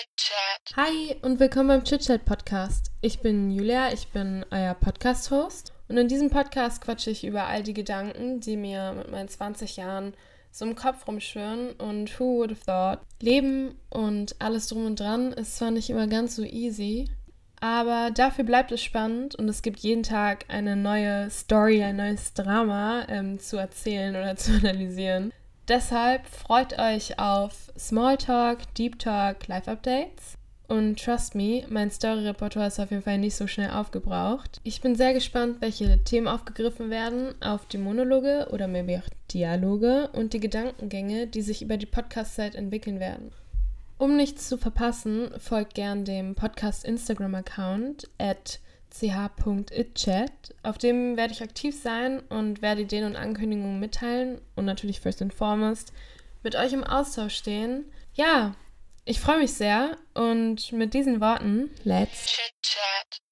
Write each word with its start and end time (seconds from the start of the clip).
Chit-Chat. 0.00 0.76
Hi 0.76 1.16
und 1.20 1.40
willkommen 1.40 1.68
beim 1.68 1.84
Chit-Chat 1.84 2.24
Podcast. 2.24 2.90
Ich 3.02 3.20
bin 3.20 3.50
Julia, 3.50 3.92
ich 3.92 4.08
bin 4.08 4.46
euer 4.50 4.72
Podcast-Host 4.72 5.74
und 5.88 5.98
in 5.98 6.08
diesem 6.08 6.30
Podcast 6.30 6.80
quatsche 6.80 7.10
ich 7.10 7.22
über 7.22 7.44
all 7.44 7.62
die 7.62 7.74
Gedanken, 7.74 8.40
die 8.40 8.56
mir 8.56 8.94
mit 8.94 9.10
meinen 9.10 9.28
20 9.28 9.76
Jahren 9.76 10.14
so 10.50 10.64
im 10.64 10.74
Kopf 10.74 11.06
rumschwirren 11.06 11.72
und 11.72 12.18
who 12.18 12.38
would 12.38 12.50
have 12.50 12.64
thought. 12.64 13.00
Leben 13.20 13.78
und 13.90 14.36
alles 14.38 14.68
drum 14.68 14.86
und 14.86 14.98
dran 14.98 15.32
ist 15.32 15.58
zwar 15.58 15.70
nicht 15.70 15.90
immer 15.90 16.06
ganz 16.06 16.34
so 16.34 16.44
easy, 16.44 17.10
aber 17.60 18.10
dafür 18.10 18.44
bleibt 18.44 18.72
es 18.72 18.82
spannend 18.82 19.34
und 19.34 19.50
es 19.50 19.60
gibt 19.60 19.80
jeden 19.80 20.02
Tag 20.02 20.46
eine 20.48 20.76
neue 20.76 21.28
Story, 21.28 21.82
ein 21.82 21.96
neues 21.96 22.32
Drama 22.32 23.04
ähm, 23.10 23.38
zu 23.38 23.58
erzählen 23.58 24.16
oder 24.16 24.34
zu 24.36 24.52
analysieren. 24.52 25.30
Deshalb 25.70 26.26
freut 26.26 26.76
euch 26.80 27.20
auf 27.20 27.70
Smalltalk, 27.78 28.74
Deep 28.74 28.98
Talk, 28.98 29.46
Live-Updates. 29.46 30.36
Und 30.66 31.00
trust 31.00 31.36
me, 31.36 31.62
mein 31.68 31.92
Story-Repertoire 31.92 32.66
ist 32.66 32.80
auf 32.80 32.90
jeden 32.90 33.04
Fall 33.04 33.18
nicht 33.18 33.36
so 33.36 33.46
schnell 33.46 33.70
aufgebraucht. 33.70 34.60
Ich 34.64 34.80
bin 34.80 34.96
sehr 34.96 35.14
gespannt, 35.14 35.58
welche 35.60 36.02
Themen 36.02 36.26
aufgegriffen 36.26 36.90
werden 36.90 37.40
auf 37.40 37.66
die 37.66 37.78
Monologe 37.78 38.48
oder 38.50 38.66
maybe 38.66 38.98
auch 38.98 39.08
Dialoge 39.32 40.10
und 40.12 40.32
die 40.32 40.40
Gedankengänge, 40.40 41.28
die 41.28 41.42
sich 41.42 41.62
über 41.62 41.76
die 41.76 41.86
Podcast-Zeit 41.86 42.56
entwickeln 42.56 42.98
werden. 42.98 43.30
Um 43.96 44.16
nichts 44.16 44.48
zu 44.48 44.58
verpassen, 44.58 45.30
folgt 45.38 45.74
gern 45.74 46.04
dem 46.04 46.34
Podcast 46.34 46.84
Instagram-Account 46.84 48.10
at 48.18 48.58
ch.itchat. 48.90 50.54
Auf 50.62 50.78
dem 50.78 51.16
werde 51.16 51.32
ich 51.32 51.42
aktiv 51.42 51.80
sein 51.80 52.20
und 52.28 52.62
werde 52.62 52.82
Ideen 52.82 53.04
und 53.04 53.16
Ankündigungen 53.16 53.80
mitteilen 53.80 54.40
und 54.56 54.64
natürlich 54.64 55.00
first 55.00 55.22
and 55.22 55.32
foremost 55.32 55.92
mit 56.42 56.56
euch 56.56 56.72
im 56.72 56.84
Austausch 56.84 57.34
stehen. 57.34 57.90
Ja, 58.14 58.54
ich 59.04 59.20
freue 59.20 59.38
mich 59.38 59.52
sehr 59.52 59.96
und 60.14 60.72
mit 60.72 60.94
diesen 60.94 61.20
Worten, 61.20 61.70
let's 61.84 62.26
Chit-Chat. 62.26 63.29